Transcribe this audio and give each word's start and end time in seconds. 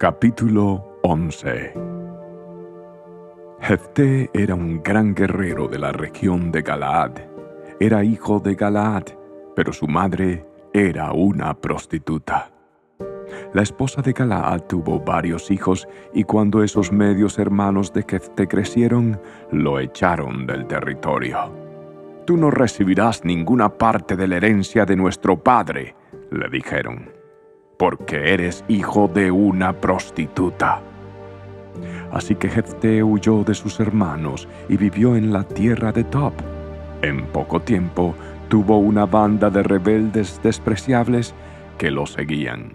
Capítulo 0.00 0.98
11 1.02 1.74
Jefté 3.60 4.30
era 4.32 4.54
un 4.54 4.82
gran 4.82 5.14
guerrero 5.14 5.68
de 5.68 5.78
la 5.78 5.92
región 5.92 6.50
de 6.50 6.62
Galaad. 6.62 7.18
Era 7.78 8.02
hijo 8.02 8.40
de 8.40 8.54
Galaad, 8.54 9.02
pero 9.54 9.74
su 9.74 9.86
madre 9.86 10.46
era 10.72 11.12
una 11.12 11.52
prostituta. 11.52 12.50
La 13.52 13.60
esposa 13.60 14.00
de 14.00 14.14
Galaad 14.14 14.62
tuvo 14.68 15.00
varios 15.00 15.50
hijos 15.50 15.86
y 16.14 16.24
cuando 16.24 16.62
esos 16.62 16.90
medios 16.90 17.38
hermanos 17.38 17.92
de 17.92 18.02
Jefté 18.08 18.48
crecieron, 18.48 19.20
lo 19.52 19.78
echaron 19.78 20.46
del 20.46 20.66
territorio. 20.66 21.52
Tú 22.24 22.38
no 22.38 22.50
recibirás 22.50 23.22
ninguna 23.26 23.68
parte 23.68 24.16
de 24.16 24.28
la 24.28 24.38
herencia 24.38 24.86
de 24.86 24.96
nuestro 24.96 25.36
padre, 25.44 25.94
le 26.30 26.48
dijeron 26.48 27.19
porque 27.80 28.34
eres 28.34 28.62
hijo 28.68 29.08
de 29.08 29.30
una 29.30 29.72
prostituta. 29.72 30.82
Así 32.12 32.34
que 32.34 32.50
Jefté 32.50 33.02
huyó 33.02 33.42
de 33.42 33.54
sus 33.54 33.80
hermanos 33.80 34.46
y 34.68 34.76
vivió 34.76 35.16
en 35.16 35.32
la 35.32 35.44
tierra 35.44 35.90
de 35.90 36.04
Top. 36.04 36.34
En 37.00 37.24
poco 37.28 37.58
tiempo 37.60 38.14
tuvo 38.50 38.76
una 38.76 39.06
banda 39.06 39.48
de 39.48 39.62
rebeldes 39.62 40.38
despreciables 40.42 41.34
que 41.78 41.90
lo 41.90 42.04
seguían. 42.04 42.70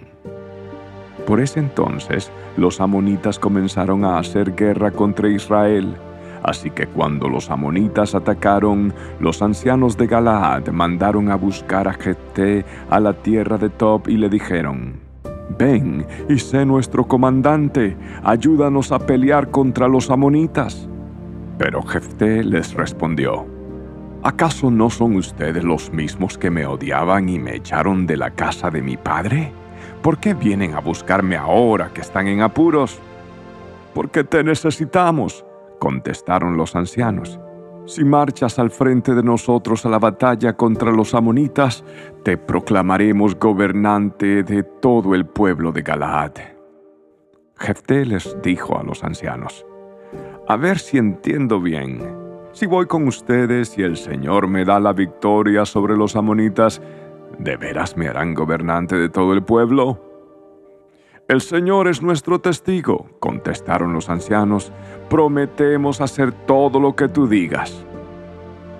Por 1.28 1.40
ese 1.40 1.60
entonces 1.60 2.32
los 2.58 2.82
amonitas 2.82 3.38
comenzaron 3.38 4.06
a 4.06 4.18
hacer 4.18 4.56
guerra 4.56 4.90
contra 4.90 5.30
Israel. 5.30 5.96
Así 6.42 6.72
que 6.72 6.88
cuando 6.88 7.30
los 7.30 7.52
amonitas 7.52 8.16
atacaron, 8.16 8.92
los 9.20 9.44
ancianos 9.44 9.98
de 9.98 10.08
Galaad 10.08 10.68
mandaron 10.70 11.30
a 11.30 11.36
buscar 11.36 11.88
a 11.88 11.94
Jefté 11.94 12.66
a 12.90 13.00
la 13.00 13.14
tierra 13.14 13.60
de 13.60 13.70
Top 13.70 14.08
y 14.08 14.18
le 14.18 14.30
dijeron, 14.30 15.05
Ven 15.50 16.06
y 16.28 16.40
sé 16.40 16.66
nuestro 16.66 17.08
comandante, 17.08 17.96
ayúdanos 18.24 18.92
a 18.92 19.00
pelear 19.00 19.52
contra 19.52 19.88
los 19.88 20.10
amonitas. 20.10 20.90
Pero 21.58 21.82
Jefté 21.84 22.44
les 22.44 22.74
respondió, 22.74 23.46
¿acaso 24.24 24.72
no 24.72 24.90
son 24.90 25.16
ustedes 25.16 25.64
los 25.64 25.92
mismos 25.94 26.38
que 26.38 26.50
me 26.50 26.66
odiaban 26.66 27.30
y 27.30 27.40
me 27.40 27.56
echaron 27.56 28.08
de 28.08 28.18
la 28.18 28.32
casa 28.32 28.70
de 28.70 28.82
mi 28.82 28.98
padre? 28.98 29.52
¿Por 30.02 30.18
qué 30.18 30.34
vienen 30.34 30.74
a 30.74 30.80
buscarme 30.80 31.38
ahora 31.38 31.92
que 31.94 32.02
están 32.02 32.28
en 32.28 32.42
apuros? 32.42 33.00
Porque 33.94 34.24
te 34.24 34.44
necesitamos, 34.44 35.46
contestaron 35.80 36.58
los 36.58 36.76
ancianos. 36.76 37.40
Si 37.86 38.04
marchas 38.04 38.58
al 38.58 38.72
frente 38.72 39.14
de 39.14 39.22
nosotros 39.22 39.86
a 39.86 39.90
la 39.90 40.00
batalla 40.00 40.54
contra 40.54 40.92
los 40.92 41.14
amonitas, 41.14 41.84
te 42.24 42.36
proclamaremos 42.36 43.36
gobernante 43.38 44.42
de 44.42 44.64
todo 44.64 45.14
el 45.14 45.28
pueblo 45.28 45.72
de 45.72 45.84
Galaad. 45.84 46.32
Jefté 47.58 48.06
les 48.06 48.36
dijo 48.42 48.80
a 48.80 48.84
los 48.84 49.04
ancianos, 49.04 49.66
A 50.48 50.58
ver 50.58 50.80
si 50.80 50.98
entiendo 50.98 51.62
bien. 51.62 52.00
Si 52.54 52.66
voy 52.66 52.88
con 52.88 53.08
ustedes 53.08 53.78
y 53.78 53.84
el 53.84 53.98
Señor 53.98 54.48
me 54.48 54.66
da 54.66 54.80
la 54.80 54.94
victoria 54.94 55.66
sobre 55.66 55.96
los 55.96 56.16
amonitas, 56.16 56.82
¿de 57.38 57.56
veras 57.56 57.98
me 57.98 58.08
harán 58.08 58.34
gobernante 58.34 58.96
de 58.96 59.10
todo 59.10 59.34
el 59.34 59.44
pueblo? 59.44 60.05
El 61.28 61.42
Señor 61.42 61.88
es 61.88 62.04
nuestro 62.04 62.40
testigo, 62.40 63.08
contestaron 63.20 63.94
los 63.94 64.10
ancianos, 64.10 64.72
prometemos 65.10 66.00
hacer 66.00 66.32
todo 66.32 66.80
lo 66.80 66.96
que 66.96 67.08
tú 67.08 67.28
digas. 67.28 67.84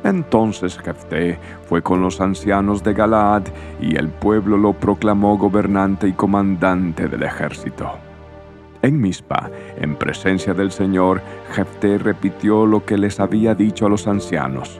Entonces 0.04 0.78
Jefté 0.78 1.40
fue 1.68 1.82
con 1.82 2.04
los 2.04 2.22
ancianos 2.22 2.84
de 2.84 2.94
Galaad 2.94 3.46
y 3.82 3.96
el 3.96 4.10
pueblo 4.10 4.58
lo 4.58 4.74
proclamó 4.74 5.40
gobernante 5.40 6.08
y 6.08 6.14
comandante 6.14 7.08
del 7.08 7.24
ejército. 7.24 7.94
En 8.84 9.02
Mispa, 9.02 9.50
en 9.78 9.96
presencia 9.96 10.54
del 10.54 10.72
Señor, 10.72 11.24
Jefté 11.52 11.98
repitió 11.98 12.68
lo 12.68 12.86
que 12.86 13.00
les 13.00 13.20
había 13.20 13.56
dicho 13.56 13.88
a 13.88 13.90
los 13.90 14.06
ancianos. 14.06 14.80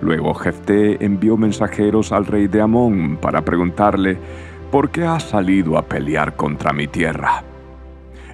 Luego 0.00 0.32
Jefté 0.34 1.04
envió 1.04 1.36
mensajeros 1.36 2.12
al 2.12 2.26
rey 2.26 2.46
de 2.46 2.60
Amón 2.60 3.18
para 3.20 3.44
preguntarle, 3.44 4.18
¿por 4.74 4.90
qué 4.90 5.04
has 5.04 5.22
salido 5.22 5.78
a 5.78 5.82
pelear 5.82 6.34
contra 6.34 6.72
mi 6.72 6.88
tierra? 6.88 7.44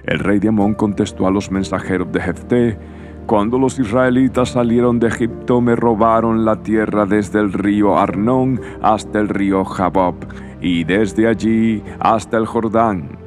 El 0.03 0.17
rey 0.17 0.39
de 0.39 0.47
Amón 0.47 0.73
contestó 0.73 1.27
a 1.27 1.31
los 1.31 1.51
mensajeros 1.51 2.11
de 2.11 2.19
Jefté, 2.19 2.79
cuando 3.27 3.59
los 3.59 3.77
israelitas 3.77 4.49
salieron 4.49 4.97
de 4.97 5.09
Egipto 5.09 5.61
me 5.61 5.75
robaron 5.75 6.43
la 6.43 6.63
tierra 6.63 7.05
desde 7.05 7.39
el 7.39 7.53
río 7.53 7.95
Arnón 7.95 8.59
hasta 8.81 9.19
el 9.19 9.29
río 9.29 9.63
Jabob 9.63 10.15
y 10.59 10.83
desde 10.83 11.27
allí 11.27 11.83
hasta 11.99 12.37
el 12.37 12.47
Jordán. 12.47 13.19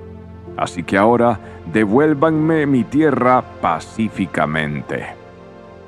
Así 0.57 0.83
que 0.83 0.99
ahora 0.99 1.39
devuélvanme 1.73 2.67
mi 2.67 2.83
tierra 2.83 3.45
pacíficamente. 3.61 5.05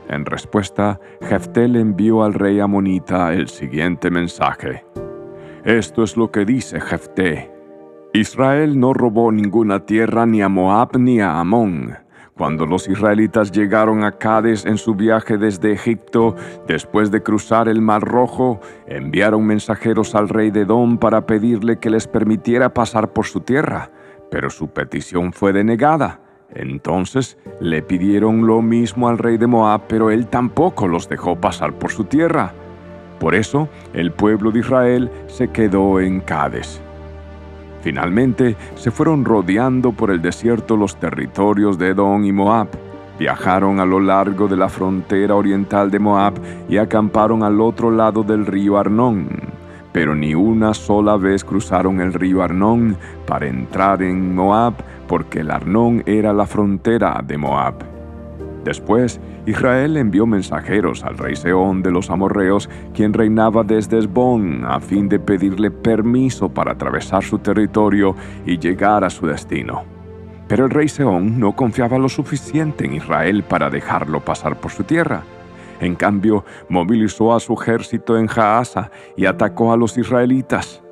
En 0.09 0.25
respuesta, 0.27 1.01
Jefté 1.23 1.67
le 1.67 1.81
envió 1.81 2.23
al 2.23 2.35
rey 2.35 2.61
amonita 2.61 3.35
el 3.35 3.49
siguiente 3.49 4.13
mensaje. 4.13 4.85
Esto 5.67 6.05
es 6.05 6.17
lo 6.17 6.31
que 6.31 6.45
dice 6.45 6.81
Jefté. 6.81 7.51
Israel 8.13 8.79
no 8.79 8.95
robó 8.95 9.33
ninguna 9.33 9.85
tierra 9.85 10.25
ni 10.25 10.41
a 10.41 10.49
Moab 10.49 10.97
ni 10.97 11.21
a 11.21 11.41
Amón. 11.41 11.93
Cuando 12.37 12.67
los 12.67 12.89
israelitas 12.89 13.51
llegaron 13.51 14.05
a 14.05 14.13
Cades 14.13 14.65
en 14.65 14.79
su 14.79 14.95
viaje 14.95 15.39
desde 15.39 15.73
Egipto, 15.73 16.37
después 16.69 17.11
de 17.11 17.25
cruzar 17.25 17.69
el 17.69 17.83
Mar 17.83 18.03
Rojo, 18.03 18.61
enviaron 18.87 19.45
mensajeros 19.45 20.15
al 20.15 20.29
rey 20.29 20.53
de 20.53 20.61
Edom 20.61 20.99
para 20.99 21.27
pedirle 21.27 21.81
que 21.81 21.91
les 21.91 22.07
permitiera 22.07 22.73
pasar 22.73 23.13
por 23.13 23.27
su 23.27 23.41
tierra, 23.41 23.91
pero 24.31 24.51
su 24.51 24.69
petición 24.69 25.33
fue 25.33 25.53
denegada. 25.53 26.21
Entonces 26.55 27.39
le 27.59 27.83
pidieron 27.83 28.47
lo 28.47 28.63
mismo 28.63 29.09
al 29.09 29.19
rey 29.19 29.37
de 29.37 29.49
Moab, 29.49 29.89
pero 29.89 30.13
él 30.13 30.29
tampoco 30.29 30.87
los 30.87 31.09
dejó 31.09 31.41
pasar 31.41 31.73
por 31.73 31.91
su 31.91 32.05
tierra. 32.05 32.55
Por 33.19 33.35
eso 33.35 33.69
el 33.95 34.13
pueblo 34.13 34.51
de 34.51 34.61
Israel 34.61 35.11
se 35.27 35.49
quedó 35.49 36.01
en 36.01 36.21
Cades. 36.21 36.81
Finalmente 37.83 38.57
se 38.75 38.91
fueron 38.91 39.25
rodeando 39.25 39.93
por 39.93 40.11
el 40.11 40.21
desierto 40.21 40.77
los 40.77 40.97
territorios 40.97 41.79
de 41.79 41.91
Edom 41.91 42.25
y 42.25 42.33
Moab. 42.33 42.69
Viajaron 43.19 43.81
a 43.81 43.87
lo 43.87 44.01
largo 44.01 44.49
de 44.49 44.57
la 44.57 44.69
frontera 44.69 45.37
oriental 45.37 45.91
de 45.91 45.99
Moab 45.99 46.35
y 46.69 46.77
acamparon 46.77 47.43
al 47.43 47.61
otro 47.61 47.91
lado 47.91 48.23
del 48.23 48.45
río 48.45 48.77
Arnón. 48.77 49.29
Pero 49.93 50.15
ni 50.15 50.35
una 50.35 50.75
sola 50.75 51.17
vez 51.17 51.45
cruzaron 51.45 52.01
el 52.01 52.13
río 52.13 52.43
Arnón 52.43 52.97
para 53.25 53.47
entrar 53.47 54.03
en 54.03 54.35
Moab, 54.35 54.75
porque 55.07 55.41
el 55.41 55.51
Arnón 55.51 56.03
era 56.05 56.33
la 56.33 56.47
frontera 56.47 57.23
de 57.25 57.39
Moab. 57.39 57.96
Después, 58.67 59.21
Israel 59.47 59.97
envió 59.97 60.27
mensajeros 60.27 61.05
al 61.05 61.17
rey 61.17 61.37
Seón 61.37 61.85
de 61.85 61.93
los 61.93 62.11
amorreos, 62.11 62.69
quien 62.95 63.13
reinaba 63.13 63.63
desde 63.63 63.97
Esbón, 63.97 64.65
a 64.65 64.81
fin 64.81 65.09
de 65.09 65.21
pedirle 65.21 65.71
permiso 65.71 66.49
para 66.49 66.73
atravesar 66.73 67.23
su 67.23 67.39
territorio 67.39 68.17
y 68.45 68.59
llegar 68.59 69.05
a 69.05 69.11
su 69.11 69.29
destino. 69.29 69.85
Pero 70.49 70.65
el 70.65 70.73
rey 70.73 70.89
Seón 70.89 71.39
no 71.39 71.55
confiaba 71.55 71.97
lo 71.97 72.09
suficiente 72.09 72.87
en 72.87 72.95
Israel 72.95 73.45
para 73.45 73.71
dejarlo 73.71 74.19
pasar 74.19 74.59
por 74.59 74.73
su 74.73 74.83
tierra. 74.83 75.23
En 75.79 75.95
cambio, 75.95 76.45
movilizó 76.69 77.37
a 77.37 77.39
su 77.39 77.55
ejército 77.55 78.19
en 78.19 78.27
Jaasa 78.27 78.91
y 79.17 79.27
atacó 79.27 79.73
a 79.73 79.77
los 79.77 79.97
israelitas. 79.97 80.83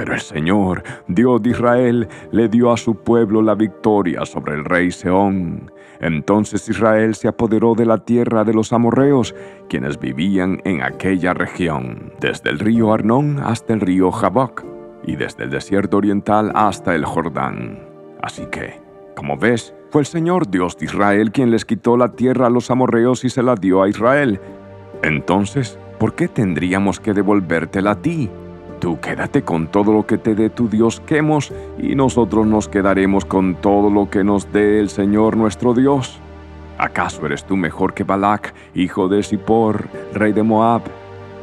Pero 0.00 0.14
el 0.14 0.20
Señor, 0.22 0.82
Dios 1.08 1.42
de 1.42 1.50
Israel, 1.50 2.08
le 2.32 2.48
dio 2.48 2.72
a 2.72 2.78
su 2.78 2.94
pueblo 2.94 3.42
la 3.42 3.54
victoria 3.54 4.24
sobre 4.24 4.54
el 4.54 4.64
rey 4.64 4.90
Seón. 4.90 5.70
Entonces 6.00 6.66
Israel 6.70 7.14
se 7.14 7.28
apoderó 7.28 7.74
de 7.74 7.84
la 7.84 7.98
tierra 7.98 8.42
de 8.44 8.54
los 8.54 8.72
amorreos, 8.72 9.34
quienes 9.68 10.00
vivían 10.00 10.62
en 10.64 10.82
aquella 10.82 11.34
región, 11.34 12.14
desde 12.18 12.48
el 12.48 12.60
río 12.60 12.94
Arnón 12.94 13.40
hasta 13.44 13.74
el 13.74 13.82
río 13.82 14.10
Jaboc, 14.10 14.64
y 15.04 15.16
desde 15.16 15.44
el 15.44 15.50
desierto 15.50 15.98
oriental 15.98 16.50
hasta 16.54 16.94
el 16.94 17.04
Jordán. 17.04 17.80
Así 18.22 18.46
que, 18.46 18.80
como 19.14 19.36
ves, 19.36 19.74
fue 19.90 20.00
el 20.00 20.06
Señor 20.06 20.50
Dios 20.50 20.78
de 20.78 20.86
Israel 20.86 21.30
quien 21.30 21.50
les 21.50 21.66
quitó 21.66 21.98
la 21.98 22.12
tierra 22.12 22.46
a 22.46 22.50
los 22.50 22.70
amorreos 22.70 23.22
y 23.26 23.28
se 23.28 23.42
la 23.42 23.54
dio 23.54 23.82
a 23.82 23.88
Israel. 23.90 24.40
Entonces, 25.02 25.78
¿por 25.98 26.14
qué 26.14 26.26
tendríamos 26.26 27.00
que 27.00 27.12
devolvértela 27.12 27.90
a 27.90 28.00
ti? 28.00 28.30
Tú 28.80 28.98
quédate 28.98 29.42
con 29.42 29.66
todo 29.66 29.92
lo 29.92 30.06
que 30.06 30.16
te 30.16 30.34
dé 30.34 30.48
tu 30.48 30.70
Dios 30.70 31.00
Quemos, 31.00 31.52
y 31.78 31.94
nosotros 31.94 32.46
nos 32.46 32.66
quedaremos 32.66 33.26
con 33.26 33.56
todo 33.56 33.90
lo 33.90 34.08
que 34.08 34.24
nos 34.24 34.50
dé 34.52 34.80
el 34.80 34.88
Señor 34.88 35.36
nuestro 35.36 35.74
Dios. 35.74 36.18
¿Acaso 36.78 37.26
eres 37.26 37.44
tú 37.44 37.58
mejor 37.58 37.92
que 37.92 38.04
Balac, 38.04 38.54
hijo 38.74 39.08
de 39.08 39.22
Zippor, 39.22 39.86
rey 40.14 40.32
de 40.32 40.42
Moab? 40.42 40.80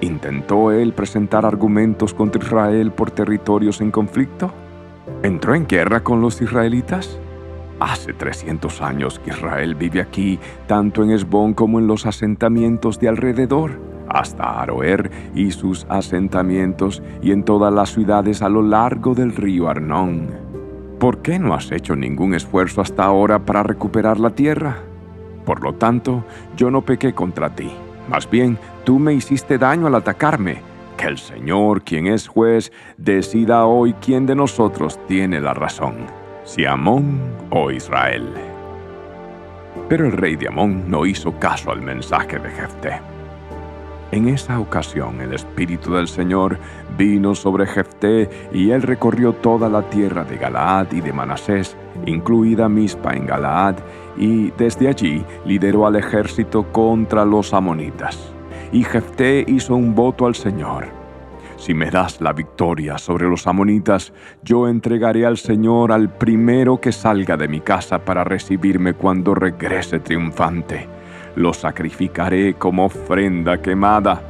¿Intentó 0.01 0.72
él 0.72 0.94
presentar 0.94 1.45
argumentos 1.45 2.12
contra 2.12 2.44
Israel 2.44 2.89
por 2.92 3.12
territorios 3.12 3.81
en 3.81 3.92
conflicto? 3.92 4.51
¿Entró 5.22 5.54
en 5.54 5.68
guerra 5.68 6.00
con 6.00 6.22
los 6.22 6.42
israelitas? 6.42 7.19
Hace 7.80 8.13
300 8.13 8.81
años 8.81 9.19
que 9.19 9.30
Israel 9.30 9.75
vive 9.75 10.01
aquí, 10.01 10.40
tanto 10.66 11.04
en 11.04 11.12
Esbón 11.12 11.54
como 11.54 11.78
en 11.78 11.86
los 11.86 12.07
asentamientos 12.07 13.00
de 13.00 13.10
alrededor 13.10 13.96
hasta 14.09 14.62
Aroer 14.62 15.12
y 15.36 15.51
sus 15.51 15.86
asentamientos 15.89 17.01
y 17.21 17.31
en 17.31 17.44
todas 17.44 17.74
las 17.74 17.94
ciudades 17.94 18.42
a 18.42 18.50
lo 18.50 18.62
largo 18.62 19.13
del 19.13 19.36
río 19.36 19.69
Arnón. 19.69 20.48
¿por 21.00 21.21
qué 21.21 21.39
no 21.39 21.54
has 21.54 21.71
hecho 21.71 21.95
ningún 21.95 22.33
esfuerzo 22.33 22.81
hasta 22.81 23.04
ahora 23.04 23.39
para 23.39 23.63
recuperar 23.63 24.19
la 24.19 24.31
tierra? 24.31 24.77
Por 25.45 25.63
lo 25.63 25.74
tanto, 25.75 26.24
yo 26.56 26.71
no 26.71 26.81
pequé 26.81 27.13
contra 27.13 27.56
ti. 27.56 27.71
Más 28.09 28.30
bien, 28.30 28.57
tú 28.83 29.00
me 29.00 29.13
hiciste 29.13 29.57
daño 29.57 29.88
al 29.88 29.95
atacarme. 29.95 30.62
Que 30.98 31.07
el 31.07 31.18
Señor, 31.18 31.83
quien 31.83 32.07
es 32.07 32.27
juez, 32.27 32.71
decida 32.98 33.65
hoy 33.65 33.94
quién 33.94 34.25
de 34.25 34.36
nosotros 34.36 35.00
tiene 35.07 35.39
la 35.39 35.54
razón, 35.54 35.95
si 36.44 36.65
Amón 36.65 37.19
o 37.51 37.69
Israel. 37.69 38.33
Pero 39.88 40.07
el 40.07 40.13
rey 40.13 40.36
de 40.36 40.48
Amón 40.48 40.89
no 40.89 41.06
hizo 41.06 41.38
caso 41.39 41.71
al 41.71 41.81
mensaje 41.81 42.39
de 42.39 42.50
Jefté. 42.50 43.17
En 44.12 44.30
esa 44.30 44.59
ocasión 44.59 45.19
el 45.19 45.33
Espíritu 45.33 45.94
del 45.94 46.07
Señor 46.07 46.57
vino 46.98 47.36
sobre 47.36 47.68
Jefté 47.68 48.30
y 48.54 48.71
él 48.71 48.81
recorrió 48.81 49.33
toda 49.33 49.68
la 49.68 49.81
tierra 49.89 50.24
de 50.24 50.38
Galaad 50.38 50.94
y 50.94 51.01
de 51.01 51.12
Manasés, 51.12 51.75
incluida 52.06 52.69
Mispa 52.69 53.13
en 53.13 53.25
Galaad, 53.25 53.75
y 54.18 54.51
desde 54.51 54.88
allí 54.88 55.25
lideró 55.45 55.86
al 55.86 55.98
ejército 55.98 56.71
contra 56.71 57.25
los 57.25 57.54
amonitas. 57.54 58.18
Y 58.71 58.86
Jefté 58.86 59.44
hizo 59.45 59.75
un 59.75 59.94
voto 59.94 60.25
al 60.25 60.36
Señor. 60.36 60.86
Si 61.57 61.74
me 61.74 61.92
das 61.92 62.21
la 62.21 62.31
victoria 62.31 62.98
sobre 62.98 63.27
los 63.27 63.45
amonitas, 63.45 64.13
yo 64.42 64.69
entregaré 64.69 65.25
al 65.25 65.38
Señor 65.38 65.92
al 65.92 66.09
primero 66.09 66.80
que 66.80 66.94
salga 66.94 67.36
de 67.36 67.50
mi 67.50 67.59
casa 67.59 68.00
para 68.00 68.24
recibirme 68.24 68.94
cuando 68.94 69.36
regrese 69.36 70.00
triunfante 70.00 70.96
lo 71.38 71.54
sacrificaré 71.54 72.56
como 72.56 72.86
ofrenda 72.86 73.62
quemada. 73.62 74.22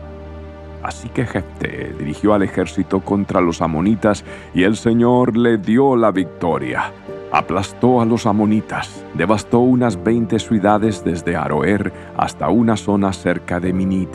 Así 0.83 1.09
que 1.09 1.25
Jefté 1.25 1.93
dirigió 1.97 2.33
al 2.33 2.43
ejército 2.43 2.99
contra 2.99 3.41
los 3.41 3.61
amonitas 3.61 4.23
y 4.53 4.63
el 4.63 4.75
Señor 4.75 5.35
le 5.35 5.57
dio 5.57 5.95
la 5.95 6.11
victoria. 6.11 6.91
Aplastó 7.31 8.01
a 8.01 8.05
los 8.05 8.25
amonitas, 8.25 9.03
devastó 9.13 9.59
unas 9.59 10.01
veinte 10.01 10.37
ciudades 10.39 11.03
desde 11.03 11.35
Aroer 11.35 11.91
hasta 12.17 12.49
una 12.49 12.77
zona 12.77 13.11
cerca 13.11 13.59
de 13.59 13.73
Minit 13.73 14.09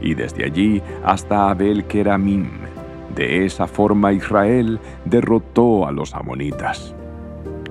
y 0.00 0.14
desde 0.14 0.44
allí 0.44 0.82
hasta 1.04 1.50
Abel 1.50 1.84
Keramim. 1.84 2.48
De 3.14 3.44
esa 3.44 3.66
forma 3.66 4.12
Israel 4.12 4.80
derrotó 5.04 5.86
a 5.86 5.92
los 5.92 6.14
amonitas. 6.14 6.94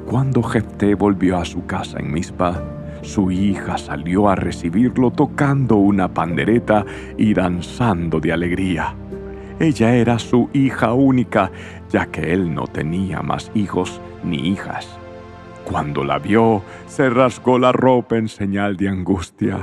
Cuando 0.10 0.42
Jefté 0.42 0.96
volvió 0.96 1.38
a 1.38 1.46
su 1.46 1.66
casa 1.66 2.00
en 2.00 2.12
Mizpa, 2.12 2.62
su 3.04 3.32
hija 3.32 3.78
salió 3.78 4.30
a 4.30 4.36
recibirlo 4.36 5.12
tocando 5.12 5.76
una 5.76 6.14
pandereta 6.14 6.86
y 7.18 7.34
danzando 7.34 8.20
de 8.20 8.34
alegría. 8.34 8.96
Ella 9.60 9.96
era 9.96 10.18
su 10.20 10.50
hija 10.54 10.94
única, 10.94 11.52
ya 11.90 12.08
que 12.08 12.34
él 12.34 12.54
no 12.54 12.66
tenía 12.68 13.22
más 13.22 13.52
hijos 13.54 14.02
ni 14.24 14.50
hijas. 14.50 14.98
Cuando 15.66 16.04
la 16.04 16.20
vio, 16.20 16.64
se 16.88 17.10
rasgó 17.10 17.60
la 17.60 17.72
ropa 17.72 18.18
en 18.18 18.28
señal 18.28 18.76
de 18.78 18.90
angustia. 18.90 19.58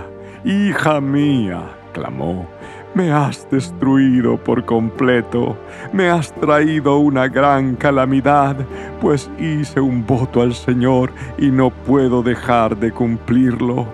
Hija 0.44 1.00
mía, 1.00 1.62
clamó, 1.92 2.46
me 2.94 3.12
has 3.12 3.48
destruido 3.50 4.36
por 4.36 4.64
completo, 4.64 5.56
me 5.92 6.08
has 6.08 6.32
traído 6.34 6.98
una 6.98 7.28
gran 7.28 7.76
calamidad, 7.76 8.56
pues 9.00 9.30
hice 9.38 9.80
un 9.80 10.04
voto 10.06 10.42
al 10.42 10.54
Señor 10.54 11.12
y 11.38 11.50
no 11.50 11.70
puedo 11.70 12.22
dejar 12.22 12.76
de 12.76 12.90
cumplirlo. 12.90 13.86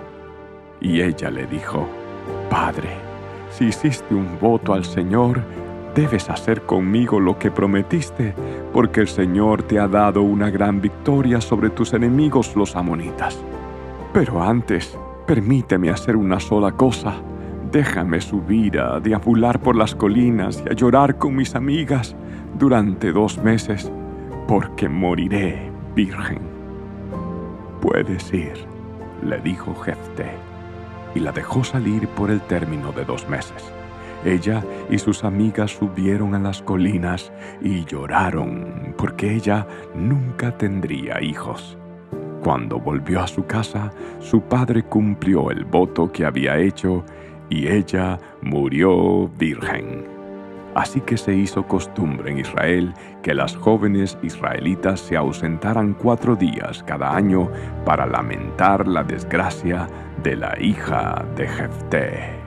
Y 0.81 1.01
ella 1.01 1.29
le 1.29 1.45
dijo, 1.47 1.87
Padre, 2.49 2.89
si 3.51 3.65
hiciste 3.65 4.13
un 4.13 4.39
voto 4.39 4.73
al 4.73 4.83
Señor, 4.83 5.41
debes 5.95 6.29
hacer 6.29 6.63
conmigo 6.63 7.19
lo 7.19 7.37
que 7.37 7.51
prometiste, 7.51 8.33
porque 8.73 9.01
el 9.01 9.07
Señor 9.07 9.63
te 9.63 9.79
ha 9.79 9.87
dado 9.87 10.21
una 10.21 10.49
gran 10.49 10.81
victoria 10.81 11.41
sobre 11.41 11.69
tus 11.69 11.93
enemigos 11.93 12.55
los 12.55 12.75
amonitas. 12.75 13.37
Pero 14.13 14.41
antes, 14.41 14.97
permíteme 15.25 15.89
hacer 15.89 16.15
una 16.15 16.39
sola 16.39 16.71
cosa 16.71 17.15
Déjame 17.71 18.21
subir 18.21 18.79
a 18.79 18.99
deambular 18.99 19.59
por 19.59 19.75
las 19.75 19.93
colinas 19.93 20.63
y 20.65 20.69
a 20.69 20.73
llorar 20.73 21.17
con 21.17 21.35
mis 21.35 21.53
amigas 21.53 22.15
durante 22.57 23.11
dos 23.11 23.37
meses, 23.39 23.91
porque 24.47 24.87
moriré 24.87 25.69
virgen. 25.93 26.39
Puedes 27.81 28.33
ir, 28.33 28.53
le 29.21 29.39
dijo 29.41 29.75
Jefté, 29.75 30.31
y 31.13 31.19
la 31.19 31.33
dejó 31.33 31.63
salir 31.63 32.07
por 32.09 32.31
el 32.31 32.39
término 32.41 32.93
de 32.93 33.03
dos 33.03 33.27
meses. 33.27 33.71
Ella 34.23 34.63
y 34.89 34.97
sus 34.97 35.23
amigas 35.23 35.71
subieron 35.71 36.35
a 36.35 36.39
las 36.39 36.61
colinas 36.61 37.31
y 37.61 37.83
lloraron 37.85 38.95
porque 38.97 39.33
ella 39.35 39.67
nunca 39.93 40.57
tendría 40.57 41.21
hijos. 41.21 41.77
Cuando 42.43 42.79
volvió 42.79 43.21
a 43.21 43.27
su 43.27 43.45
casa, 43.45 43.91
su 44.19 44.41
padre 44.41 44.83
cumplió 44.83 45.51
el 45.51 45.65
voto 45.65 46.11
que 46.11 46.25
había 46.25 46.57
hecho 46.57 47.03
y 47.49 47.67
ella 47.67 48.19
murió 48.41 49.27
virgen. 49.37 50.05
Así 50.75 51.01
que 51.01 51.17
se 51.17 51.33
hizo 51.33 51.67
costumbre 51.67 52.31
en 52.31 52.39
Israel 52.39 52.93
que 53.23 53.33
las 53.33 53.55
jóvenes 53.55 54.17
israelitas 54.21 54.99
se 54.99 55.17
ausentaran 55.17 55.95
cuatro 55.95 56.35
días 56.35 56.83
cada 56.83 57.15
año 57.15 57.49
para 57.83 58.05
lamentar 58.05 58.87
la 58.87 59.03
desgracia 59.03 59.87
de 60.21 60.35
la 60.35 60.55
hija 60.61 61.25
de 61.35 61.47
Jefté. 61.47 62.46